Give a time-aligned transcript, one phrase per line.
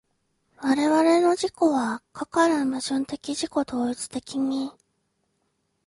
[0.63, 4.71] 我々の自己はかかる矛盾的自己同一的に